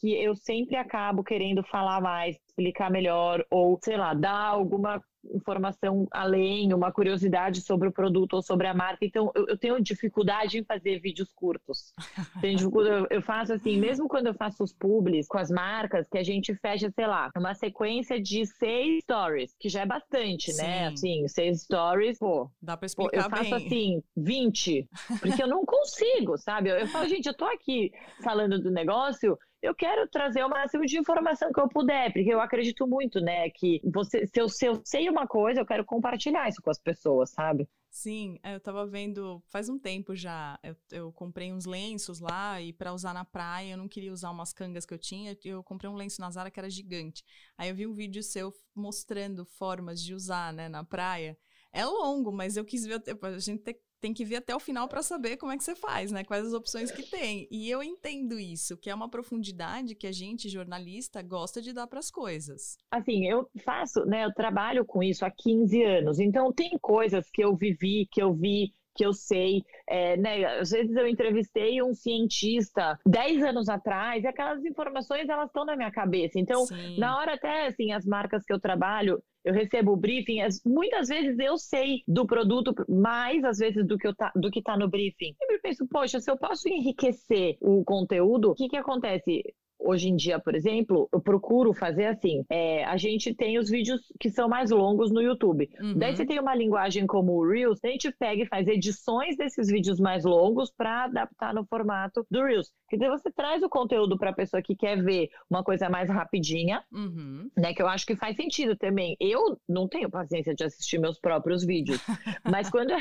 [0.00, 5.02] que eu sempre acabo querendo falar mais, explicar melhor, ou, sei lá, dar alguma
[5.34, 9.04] informação além, uma curiosidade sobre o produto ou sobre a marca.
[9.04, 11.92] Então, eu, eu tenho dificuldade em fazer vídeos curtos.
[12.86, 16.22] Eu, eu faço assim, mesmo quando eu faço os publis com as marcas, que a
[16.22, 20.90] gente fecha, sei lá, uma sequência de seis stories, que já é bastante, né?
[20.90, 21.24] Sim.
[21.24, 23.54] Assim, seis stories, pô, Dá pra Pô, eu explicar faço bem.
[23.54, 24.88] assim, 20,
[25.20, 26.70] porque eu não consigo, sabe?
[26.70, 27.90] Eu, eu falo, gente, eu tô aqui
[28.22, 32.40] falando do negócio, eu quero trazer o máximo de informação que eu puder, porque eu
[32.40, 36.48] acredito muito, né, que você, se eu, se eu sei uma coisa, eu quero compartilhar
[36.48, 37.68] isso com as pessoas, sabe?
[37.90, 40.58] Sim, é, eu tava vendo faz um tempo já.
[40.62, 44.30] Eu, eu comprei uns lenços lá e pra usar na praia, eu não queria usar
[44.30, 47.24] umas cangas que eu tinha, eu comprei um lenço na Zara que era gigante.
[47.56, 51.38] Aí eu vi um vídeo seu mostrando formas de usar, né, na praia.
[51.72, 53.02] É longo, mas eu quis ver.
[53.22, 53.62] A gente
[54.06, 56.22] tem que ver até o final para saber como é que você faz, né?
[56.22, 57.48] Quais as opções que tem.
[57.50, 61.88] E eu entendo isso, que é uma profundidade que a gente, jornalista, gosta de dar
[61.88, 62.76] para as coisas.
[62.88, 64.24] Assim, eu faço, né?
[64.24, 66.20] Eu trabalho com isso há 15 anos.
[66.20, 70.44] Então, tem coisas que eu vivi, que eu vi, que eu sei, é, né?
[70.60, 75.76] Às vezes eu entrevistei um cientista 10 anos atrás e aquelas informações elas estão na
[75.76, 76.38] minha cabeça.
[76.38, 76.98] Então, Sim.
[76.98, 81.38] na hora até assim, as marcas que eu trabalho, eu recebo o briefing, muitas vezes
[81.38, 85.36] eu sei do produto mais, às vezes, do que, tá, do que tá no briefing.
[85.48, 89.44] Eu penso, poxa, se eu posso enriquecer o conteúdo, o que que acontece?
[89.78, 94.00] Hoje em dia, por exemplo, eu procuro fazer assim: é, a gente tem os vídeos
[94.18, 95.68] que são mais longos no YouTube.
[95.80, 95.98] Uhum.
[95.98, 99.68] Daí você tem uma linguagem como o Reels, a gente pega e faz edições desses
[99.68, 102.72] vídeos mais longos para adaptar no formato do Reels.
[102.88, 106.08] Quer dizer, você traz o conteúdo para a pessoa que quer ver uma coisa mais
[106.08, 107.50] rapidinha, uhum.
[107.56, 107.74] né?
[107.74, 109.16] Que eu acho que faz sentido também.
[109.20, 112.00] Eu não tenho paciência de assistir meus próprios vídeos,
[112.44, 112.92] mas quando,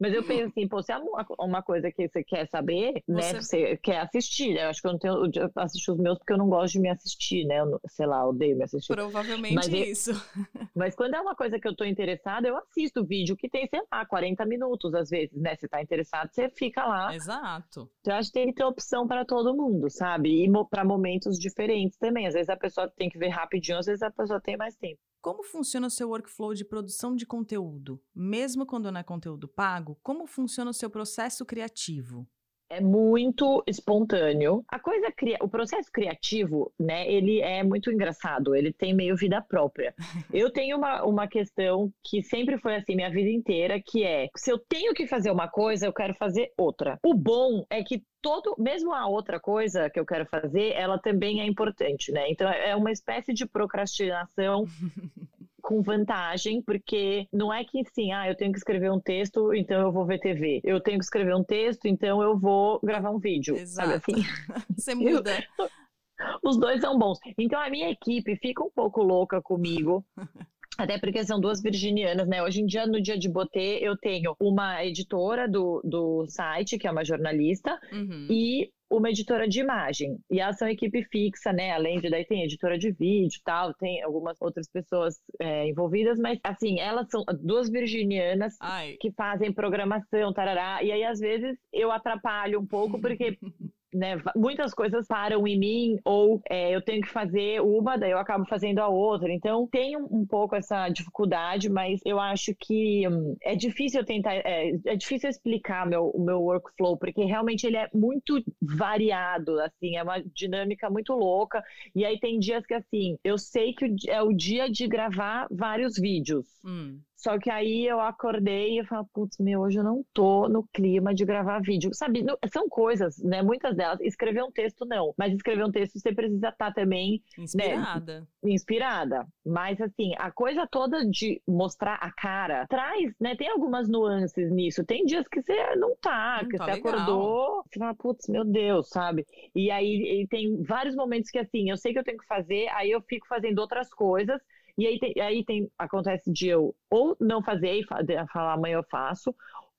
[0.00, 0.98] mas eu penso assim, pô, se é
[1.38, 3.32] uma, coisa que você quer saber, né, você...
[3.32, 3.40] né?
[3.40, 4.56] Você quer assistir.
[4.56, 6.80] Eu acho que eu não tenho, eu assisti os meus porque eu não gosto de
[6.80, 7.60] me assistir, né?
[7.60, 8.92] Eu, sei lá, odeio me assistir.
[8.92, 10.12] Provavelmente mas, isso.
[10.74, 13.66] Mas quando é uma coisa que eu tô interessada, eu assisto o vídeo que tem,
[13.68, 15.56] sei lá, 40 minutos às vezes, né?
[15.56, 17.14] Você tá interessado, você fica lá.
[17.14, 17.90] Exato.
[18.00, 20.44] Então, eu acho que tem que ter opção para todo mundo, sabe?
[20.44, 22.26] E para momentos diferentes também.
[22.26, 25.00] Às vezes a pessoa tem que ver rapidinho, às vezes a pessoa tem mais tempo.
[25.24, 27.98] Como funciona o seu workflow de produção de conteúdo?
[28.14, 32.28] Mesmo quando não é conteúdo pago, como funciona o seu processo criativo?
[32.70, 34.64] É muito espontâneo.
[34.68, 35.38] A coisa cria...
[35.40, 39.94] o processo criativo, né, ele é muito engraçado, ele tem meio vida própria.
[40.32, 44.50] Eu tenho uma, uma questão que sempre foi assim minha vida inteira, que é, se
[44.50, 46.98] eu tenho que fazer uma coisa, eu quero fazer outra.
[47.04, 51.40] O bom é que todo, mesmo a outra coisa que eu quero fazer, ela também
[51.40, 52.30] é importante, né?
[52.30, 54.64] Então é uma espécie de procrastinação
[55.64, 59.80] com vantagem, porque não é que sim, ah, eu tenho que escrever um texto, então
[59.80, 60.60] eu vou ver TV.
[60.62, 63.56] Eu tenho que escrever um texto, então eu vou gravar um vídeo.
[63.56, 63.88] Exato.
[63.88, 64.22] Sabe assim?
[64.76, 65.32] Você muda.
[66.44, 67.18] Os dois são bons.
[67.38, 70.04] Então a minha equipe fica um pouco louca comigo.
[70.76, 72.42] Até porque são duas virginianas, né?
[72.42, 76.86] Hoje em dia, no dia de Botê, eu tenho uma editora do, do site, que
[76.86, 78.26] é uma jornalista, uhum.
[78.28, 80.18] e uma editora de imagem.
[80.30, 81.72] E elas são equipe fixa, né?
[81.72, 86.38] Além de daí tem editora de vídeo tal, tem algumas outras pessoas é, envolvidas, mas
[86.42, 88.96] assim, elas são duas virginianas Ai.
[89.00, 90.82] que fazem programação, tarará.
[90.82, 93.38] E aí, às vezes, eu atrapalho um pouco, porque
[93.94, 98.18] né, muitas coisas param em mim, ou é, eu tenho que fazer uma, daí eu
[98.18, 99.32] acabo fazendo a outra.
[99.32, 104.34] Então, tem um, um pouco essa dificuldade, mas eu acho que hum, é difícil tentar,
[104.34, 109.96] é, é difícil explicar meu, o meu workflow, porque realmente ele é muito variado, assim,
[109.96, 111.62] é uma dinâmica muito louca.
[111.94, 115.96] E aí tem dias que, assim, eu sei que é o dia de gravar vários
[115.96, 116.46] vídeos.
[116.64, 116.98] Hum.
[117.24, 121.14] Só que aí eu acordei e falei, putz, meu, hoje eu não tô no clima
[121.14, 121.88] de gravar vídeo.
[121.94, 123.40] Sabe, não, são coisas, né?
[123.40, 123.98] Muitas delas.
[124.02, 125.14] Escrever um texto, não.
[125.16, 127.22] Mas escrever um texto você precisa estar tá também.
[127.38, 128.20] Né, inspirada.
[128.42, 129.26] Né, inspirada.
[129.42, 133.34] Mas, assim, a coisa toda de mostrar a cara traz, né?
[133.34, 134.84] Tem algumas nuances nisso.
[134.84, 136.92] Tem dias que você não tá, hum, que tá você legal.
[136.92, 139.26] acordou, você fala, putz, meu Deus, sabe?
[139.54, 142.68] E aí e tem vários momentos que, assim, eu sei que eu tenho que fazer,
[142.74, 144.38] aí eu fico fazendo outras coisas.
[144.76, 148.84] E aí, tem, aí tem, acontece de eu ou não fazer e falar amanhã eu
[148.90, 149.34] faço,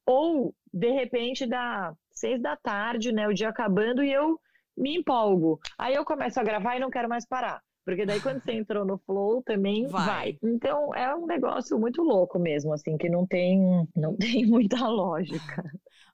[0.05, 4.39] ou de repente dá seis da tarde, né, o dia acabando e eu
[4.77, 5.59] me empolgo.
[5.77, 7.61] Aí eu começo a gravar e não quero mais parar.
[7.85, 10.05] Porque daí quando você entrou no flow também vai.
[10.05, 10.39] vai.
[10.43, 15.63] Então é um negócio muito louco mesmo, assim, que não tem, não tem muita lógica.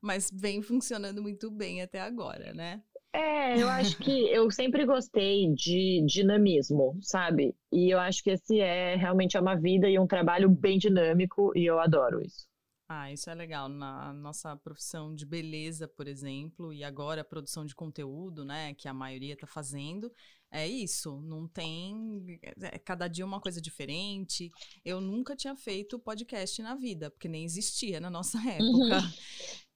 [0.02, 2.82] Mas vem funcionando muito bem até agora, né?
[3.14, 7.54] É, eu acho que eu sempre gostei de dinamismo, sabe?
[7.72, 11.52] E eu acho que esse é realmente é uma vida e um trabalho bem dinâmico
[11.56, 12.48] e eu adoro isso.
[12.94, 13.70] Ah, isso é legal.
[13.70, 18.88] Na nossa profissão de beleza, por exemplo, e agora a produção de conteúdo, né, que
[18.88, 20.12] a maioria está fazendo,
[20.52, 21.22] é isso.
[21.22, 22.40] Não tem.
[22.62, 24.52] É, cada dia uma coisa diferente.
[24.84, 28.62] Eu nunca tinha feito podcast na vida, porque nem existia na nossa época.
[28.62, 29.12] Uhum.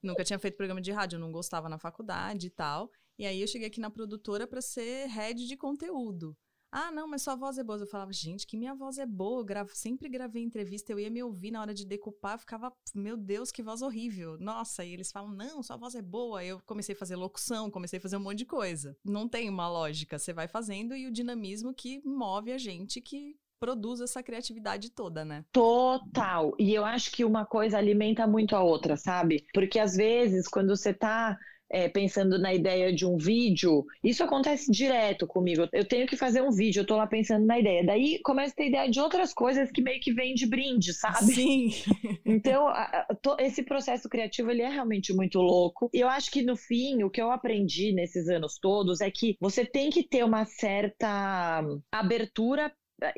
[0.02, 2.90] Nunca tinha feito programa de rádio, eu não gostava na faculdade e tal.
[3.18, 6.36] E aí eu cheguei aqui na produtora para ser head de conteúdo.
[6.70, 7.78] Ah, não, mas sua voz é boa.
[7.78, 9.40] Eu falava, gente, que minha voz é boa.
[9.40, 13.16] Eu gravo, sempre gravei entrevista, eu ia me ouvir na hora de decupar, ficava, meu
[13.16, 14.36] Deus, que voz horrível.
[14.38, 16.44] Nossa, e eles falam, não, sua voz é boa.
[16.44, 18.94] Eu comecei a fazer locução, comecei a fazer um monte de coisa.
[19.04, 23.36] Não tem uma lógica, você vai fazendo e o dinamismo que move a gente que
[23.58, 25.44] produz essa criatividade toda, né?
[25.50, 26.54] Total.
[26.58, 29.46] E eu acho que uma coisa alimenta muito a outra, sabe?
[29.54, 31.38] Porque às vezes, quando você tá
[31.70, 35.68] é, pensando na ideia de um vídeo, isso acontece direto comigo.
[35.72, 37.84] Eu tenho que fazer um vídeo, eu tô lá pensando na ideia.
[37.84, 41.32] Daí começa a ter ideia de outras coisas que meio que vem de brinde, sabe?
[41.32, 41.70] Sim.
[42.24, 45.88] Então, a, to, esse processo criativo, ele é realmente muito louco.
[45.94, 49.36] E eu acho que, no fim, o que eu aprendi nesses anos todos é que
[49.40, 52.72] você tem que ter uma certa abertura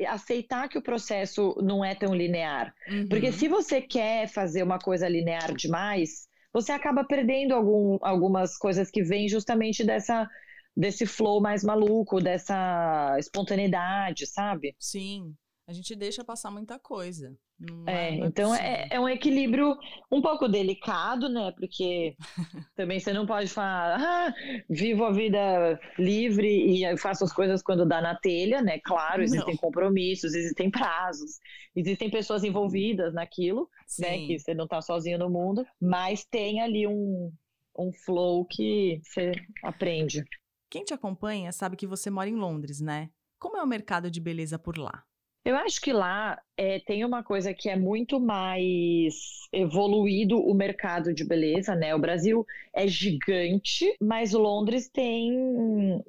[0.07, 2.73] aceitar que o processo não é tão linear.
[2.89, 3.07] Uhum.
[3.07, 8.89] Porque se você quer fazer uma coisa linear demais, você acaba perdendo algum, algumas coisas
[8.91, 10.27] que vêm justamente dessa
[10.75, 14.75] desse flow mais maluco, dessa espontaneidade, sabe?
[14.79, 15.35] Sim.
[15.69, 17.37] A gente deixa passar muita coisa.
[17.85, 19.77] É, é, então é, é, um equilíbrio
[20.11, 21.51] um pouco delicado, né?
[21.51, 22.15] Porque
[22.75, 24.33] também você não pode falar, ah,
[24.67, 28.79] vivo a vida livre e faço as coisas quando dá na telha, né?
[28.83, 29.61] Claro, existem não.
[29.61, 31.37] compromissos, existem prazos,
[31.75, 34.01] existem pessoas envolvidas naquilo, Sim.
[34.01, 34.17] né?
[34.25, 37.31] Que você não tá sozinho no mundo, mas tem ali um,
[37.77, 40.23] um flow que você aprende.
[40.67, 43.11] Quem te acompanha sabe que você mora em Londres, né?
[43.37, 45.03] Como é o mercado de beleza por lá?
[45.45, 49.15] Eu acho que lá é, tem uma coisa que é muito mais
[49.51, 51.95] evoluído o mercado de beleza, né?
[51.95, 55.33] O Brasil é gigante, mas Londres tem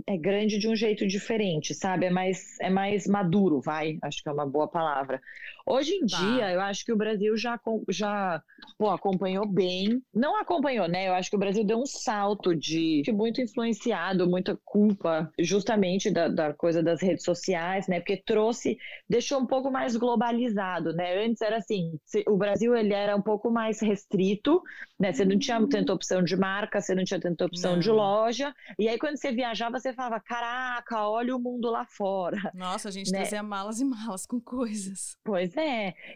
[0.07, 2.07] é grande de um jeito diferente, sabe?
[2.07, 3.99] É mais é mais maduro, vai.
[4.03, 5.23] Acho que é uma boa palavra.
[5.71, 6.19] Hoje em tá.
[6.19, 8.43] dia, eu acho que o Brasil já já
[8.79, 10.03] pô, acompanhou bem.
[10.13, 11.09] Não acompanhou, né?
[11.09, 16.11] Eu acho que o Brasil deu um salto de, de muito influenciado, muita culpa, justamente
[16.11, 18.01] da, da coisa das redes sociais, né?
[18.01, 18.79] Porque trouxe,
[19.09, 21.25] deixou um pouco mais globalizado né?
[21.25, 24.63] Antes era assim, o Brasil ele era um pouco mais restrito,
[24.99, 25.13] né?
[25.13, 27.81] Você não tinha tanta opção de marca, você não tinha tanta opção não.
[27.81, 28.55] de loja.
[28.79, 32.51] E aí quando você viajava, você falava, caraca, olha o mundo lá fora.
[32.55, 33.21] Nossa, a gente né?
[33.21, 35.17] trazia malas e malas com coisas.
[35.25, 35.60] Pois é.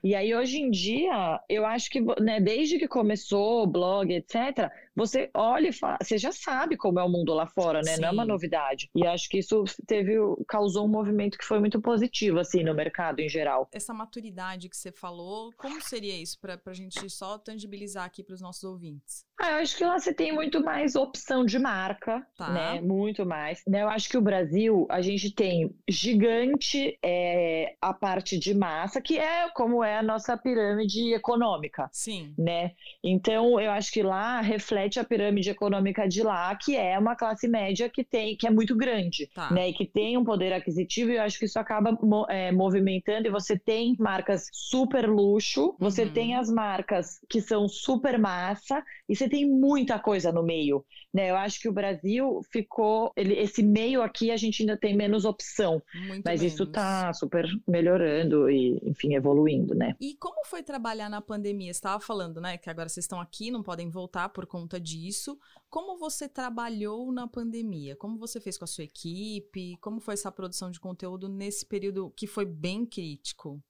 [0.03, 4.71] E aí hoje em dia, eu acho que, né, desde que começou o blog, etc,
[4.95, 7.95] você olha e fala, você já sabe como é o mundo lá fora, né?
[7.95, 8.01] Sim.
[8.01, 8.89] Não é uma novidade.
[8.95, 10.15] E acho que isso teve,
[10.49, 13.69] causou um movimento que foi muito positivo, assim, no mercado em geral.
[13.73, 18.35] Essa maturidade que você falou, como seria isso para a gente só tangibilizar aqui para
[18.35, 19.25] os nossos ouvintes?
[19.41, 22.51] Ah, eu acho que lá você tem muito mais opção de marca, tá.
[22.51, 22.81] né?
[22.81, 23.63] Muito mais.
[23.67, 23.83] Né?
[23.83, 29.19] Eu acho que o Brasil, a gente tem gigante é, a parte de massa, que
[29.19, 31.89] é como é a nossa pirâmide econômica.
[31.93, 32.35] Sim.
[32.39, 32.73] Né?
[33.03, 37.49] Então, eu acho que lá reflete a pirâmide econômica de lá, que é uma classe
[37.49, 39.51] média que tem, que é muito grande, tá.
[39.51, 39.69] né?
[39.69, 41.97] E que tem um poder aquisitivo, e eu acho que isso acaba
[42.29, 46.13] é, movimentando, e você tem marcas super luxo, você uhum.
[46.13, 51.31] tem as marcas que são super massa, e você tem muita coisa no meio, né?
[51.31, 55.25] Eu acho que o Brasil ficou, ele, esse meio aqui a gente ainda tem menos
[55.25, 56.55] opção, Muito mas menos.
[56.55, 59.95] isso está super melhorando e, enfim, evoluindo, né?
[60.01, 61.73] E como foi trabalhar na pandemia?
[61.73, 65.39] Você estava falando, né, que agora vocês estão aqui, não podem voltar por conta disso.
[65.71, 67.97] Como você trabalhou na pandemia?
[67.97, 69.77] Como você fez com a sua equipe?
[69.81, 73.63] Como foi essa produção de conteúdo nesse período que foi bem crítico?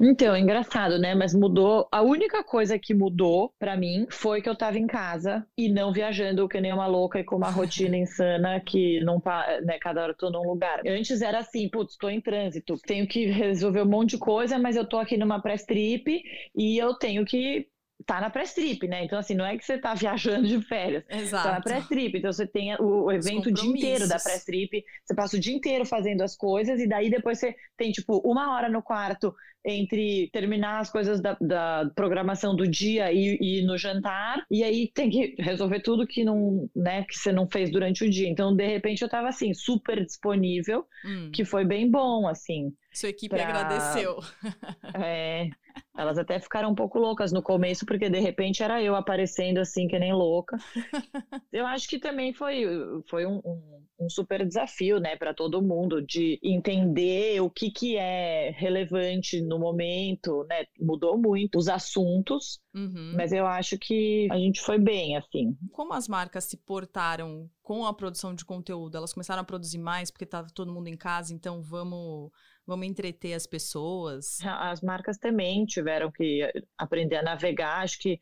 [0.00, 1.14] Então, engraçado, né?
[1.14, 1.88] Mas mudou.
[1.90, 5.92] A única coisa que mudou para mim foi que eu tava em casa e não
[5.92, 9.22] viajando que nem uma louca e com uma rotina insana que não,
[9.64, 10.80] né, cada hora eu tô num lugar.
[10.86, 14.76] Antes era assim, putz, tô em trânsito, tenho que resolver um monte de coisa, mas
[14.76, 16.22] eu tô aqui numa press trip
[16.56, 17.66] e eu tenho que
[18.06, 19.04] tá na press trip, né?
[19.04, 21.04] Então, assim, não é que você tá viajando de férias.
[21.08, 21.48] Exato.
[21.48, 22.18] Tá na press trip.
[22.18, 24.84] Então, você tem o, o evento o dia inteiro da press trip.
[25.04, 28.54] Você passa o dia inteiro fazendo as coisas e daí depois você tem, tipo, uma
[28.54, 33.78] hora no quarto entre terminar as coisas da, da programação do dia e, e no
[33.78, 34.44] jantar.
[34.50, 38.10] E aí tem que resolver tudo que não, né, que você não fez durante o
[38.10, 38.28] dia.
[38.28, 41.30] Então, de repente, eu tava, assim, super disponível, hum.
[41.32, 42.72] que foi bem bom, assim.
[42.92, 43.48] Sua equipe pra...
[43.48, 44.18] agradeceu.
[44.94, 45.48] É,
[45.96, 49.88] elas até ficaram um pouco loucas no começo, porque de repente era eu aparecendo assim,
[49.88, 50.56] que nem louca.
[51.52, 52.64] eu acho que também foi,
[53.08, 57.96] foi um, um, um super desafio, né, para todo mundo, de entender o que, que
[57.96, 60.64] é relevante no momento, né?
[60.78, 63.12] Mudou muito os assuntos, uhum.
[63.16, 65.56] mas eu acho que a gente foi bem, assim.
[65.72, 68.96] Como as marcas se portaram com a produção de conteúdo?
[68.96, 72.30] Elas começaram a produzir mais porque estava todo mundo em casa, então vamos
[72.66, 74.38] vamos entreter as pessoas.
[74.42, 76.40] As marcas também tiveram que
[76.78, 77.82] aprender a navegar.
[77.82, 78.20] Acho que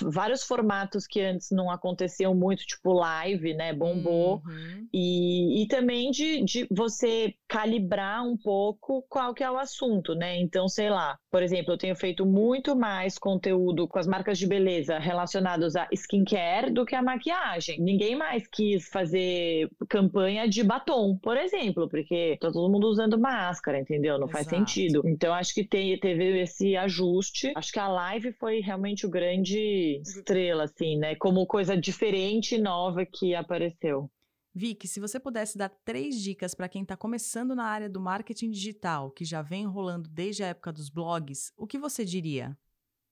[0.00, 3.72] vários formatos que antes não aconteciam muito, tipo live, né?
[3.72, 4.42] Bombou.
[4.46, 4.88] Uhum.
[4.92, 10.38] E, e também de, de você calibrar um pouco qual que é o assunto, né?
[10.38, 14.46] Então, sei lá, por exemplo, eu tenho feito muito mais conteúdo com as marcas de
[14.46, 17.80] beleza relacionados a skincare do que a maquiagem.
[17.80, 23.80] Ninguém mais quis fazer campanha de batom, por exemplo, porque tá todo mundo usando máscara,
[23.80, 24.18] entendeu?
[24.18, 24.32] Não Exato.
[24.32, 25.02] faz sentido.
[25.04, 27.52] Então, acho que te, teve esse ajuste.
[27.56, 31.14] Acho que a live foi realmente o grande estrela, assim, né?
[31.16, 34.10] Como coisa diferente e nova que apareceu.
[34.54, 38.50] Vicky, se você pudesse dar três dicas para quem está começando na área do marketing
[38.50, 42.56] digital, que já vem rolando desde a época dos blogs, o que você diria?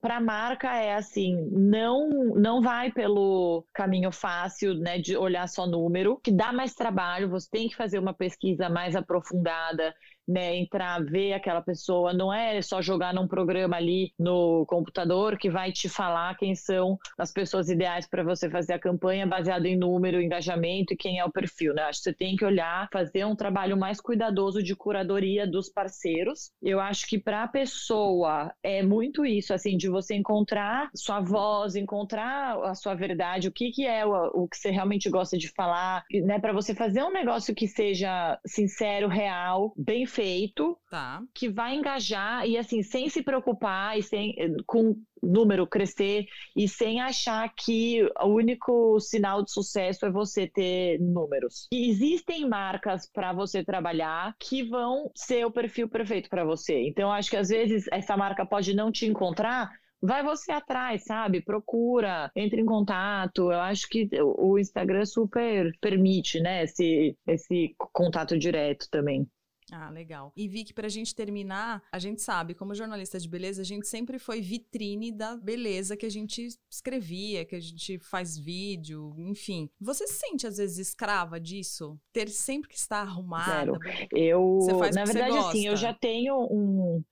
[0.01, 5.67] para a marca é assim, não não vai pelo caminho fácil, né, de olhar só
[5.67, 9.95] número, que dá mais trabalho, você tem que fazer uma pesquisa mais aprofundada,
[10.31, 15.51] né, entrar, ver aquela pessoa, não é só jogar num programa ali no computador que
[15.51, 19.77] vai te falar quem são as pessoas ideais para você fazer a campanha baseado em
[19.77, 21.83] número, engajamento e quem é o perfil, né?
[21.83, 26.53] Acho que você tem que olhar, fazer um trabalho mais cuidadoso de curadoria dos parceiros.
[26.63, 31.75] Eu acho que para a pessoa é muito isso, assim, de você encontrar sua voz,
[31.75, 35.49] encontrar a sua verdade, o que que é o, o que você realmente gosta de
[35.49, 41.23] falar, né, para você fazer um negócio que seja sincero, real, bem feito feito, tá.
[41.35, 44.35] que vai engajar e assim, sem se preocupar e sem
[44.67, 51.01] com número crescer e sem achar que o único sinal de sucesso é você ter
[51.01, 51.69] números.
[51.73, 56.87] E existem marcas para você trabalhar que vão ser o perfil perfeito para você.
[56.87, 59.71] Então acho que às vezes essa marca pode não te encontrar,
[60.03, 61.43] vai você atrás, sabe?
[61.43, 63.51] Procura, entre em contato.
[63.51, 69.27] Eu acho que o Instagram super permite, né, esse, esse contato direto também.
[69.73, 70.33] Ah, legal.
[70.37, 73.87] E vi que pra gente terminar, a gente sabe, como jornalista de beleza, a gente
[73.87, 79.71] sempre foi vitrine da beleza que a gente escrevia, que a gente faz vídeo, enfim.
[79.81, 81.99] Você se sente às vezes escrava disso?
[82.13, 83.51] Ter sempre que estar arrumada?
[83.51, 83.79] Zero.
[84.13, 84.59] Eu,
[84.95, 87.03] na verdade, assim, eu já tenho um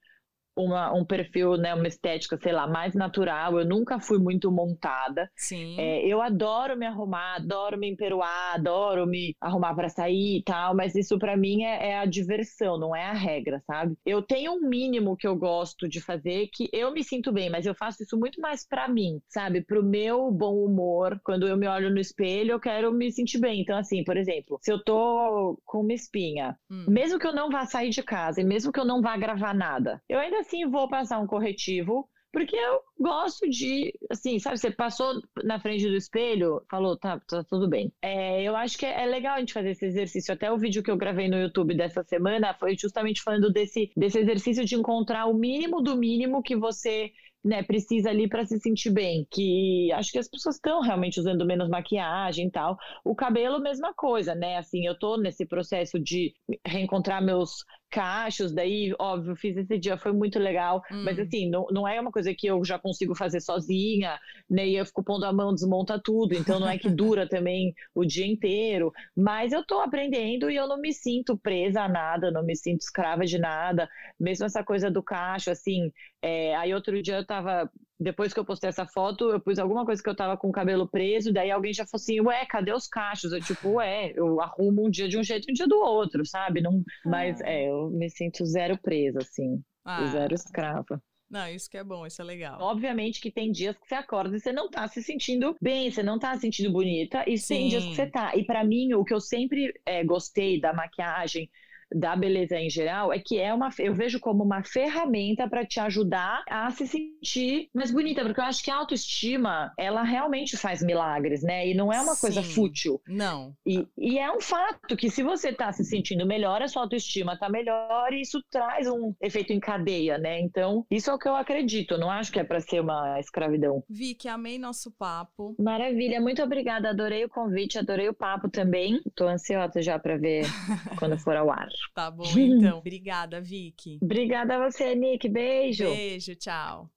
[0.58, 3.58] uma, um perfil, né, uma estética, sei lá, mais natural.
[3.58, 5.30] Eu nunca fui muito montada.
[5.36, 5.78] Sim.
[5.78, 10.74] É, eu adoro me arrumar, adoro me emperuar, adoro me arrumar para sair e tal,
[10.74, 13.96] mas isso para mim é, é, a diversão, não é a regra, sabe?
[14.04, 17.66] Eu tenho um mínimo que eu gosto de fazer que eu me sinto bem, mas
[17.66, 19.62] eu faço isso muito mais para mim, sabe?
[19.62, 21.20] Pro meu bom humor.
[21.24, 23.60] Quando eu me olho no espelho, eu quero me sentir bem.
[23.60, 26.84] Então, assim, por exemplo, se eu tô com uma espinha, hum.
[26.88, 29.54] mesmo que eu não vá sair de casa e mesmo que eu não vá gravar
[29.54, 34.70] nada, eu ainda assim vou passar um corretivo, porque eu gosto de, assim, sabe, você
[34.70, 37.92] passou na frente do espelho, falou, tá, tá tudo bem.
[38.02, 40.32] É, eu acho que é, é legal a gente fazer esse exercício.
[40.34, 44.18] Até o vídeo que eu gravei no YouTube dessa semana foi justamente falando desse, desse
[44.18, 47.10] exercício de encontrar o mínimo do mínimo que você
[47.42, 49.26] né, precisa ali para se sentir bem.
[49.30, 52.76] Que acho que as pessoas estão realmente usando menos maquiagem e tal.
[53.04, 54.58] O cabelo, mesma coisa, né?
[54.58, 56.34] Assim, eu tô nesse processo de
[56.66, 61.04] reencontrar meus cachos, daí, óbvio, fiz esse dia, foi muito legal, hum.
[61.04, 64.18] mas assim, não, não é uma coisa que eu já consigo fazer sozinha,
[64.48, 67.74] né, e eu fico pondo a mão, desmonta tudo, então não é que dura também
[67.94, 72.30] o dia inteiro, mas eu tô aprendendo e eu não me sinto presa a nada,
[72.30, 75.90] não me sinto escrava de nada, mesmo essa coisa do cacho, assim,
[76.22, 79.84] é, aí outro dia eu tava depois que eu postei essa foto, eu pus alguma
[79.84, 82.72] coisa que eu tava com o cabelo preso, daí alguém já falou assim, ué, cadê
[82.72, 83.32] os cachos?
[83.32, 86.24] Eu, tipo, ué, eu arrumo um dia de um jeito e um dia do outro,
[86.24, 86.60] sabe?
[86.60, 87.08] Não, ah.
[87.08, 90.06] Mas, é, eu me sinto zero presa, assim, ah.
[90.06, 91.02] zero escrava.
[91.30, 92.58] Não, isso que é bom, isso é legal.
[92.60, 96.02] Obviamente que tem dias que você acorda e você não tá se sentindo bem, você
[96.02, 97.54] não tá se sentindo bonita, e Sim.
[97.54, 98.34] tem dias que você tá.
[98.34, 101.50] E para mim, o que eu sempre é, gostei da maquiagem,
[101.94, 105.80] da beleza em geral é que é uma eu vejo como uma ferramenta para te
[105.80, 110.82] ajudar a se sentir mais bonita, porque eu acho que a autoestima, ela realmente faz
[110.82, 111.68] milagres, né?
[111.68, 112.20] E não é uma Sim.
[112.20, 113.00] coisa fútil.
[113.06, 113.54] Não.
[113.66, 117.38] E, e é um fato que se você tá se sentindo melhor, a sua autoestima
[117.38, 120.40] tá melhor e isso traz um efeito em cadeia, né?
[120.40, 123.82] Então, isso é o que eu acredito, não acho que é para ser uma escravidão.
[123.88, 125.54] Vicky, amei nosso papo.
[125.58, 129.00] Maravilha, muito obrigada, adorei o convite, adorei o papo também.
[129.14, 130.44] Tô ansiosa já para ver
[130.98, 131.68] quando for ao ar.
[131.94, 132.78] Tá bom, então.
[132.78, 133.98] Obrigada, Vicky.
[134.02, 135.28] Obrigada a você, Nick.
[135.28, 135.84] Beijo.
[135.84, 136.90] Beijo, tchau.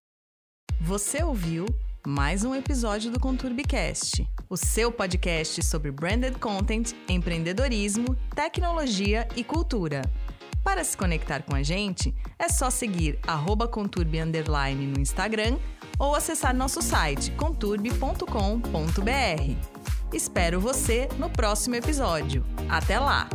[0.79, 1.65] Você ouviu
[2.05, 10.01] mais um episódio do ConturbiCast, o seu podcast sobre branded content, empreendedorismo, tecnologia e cultura.
[10.63, 13.19] Para se conectar com a gente, é só seguir
[13.67, 14.19] conturbi
[14.87, 15.57] no Instagram
[15.97, 18.25] ou acessar nosso site conturbi.com.br.
[20.13, 22.43] Espero você no próximo episódio.
[22.67, 23.29] Até lá!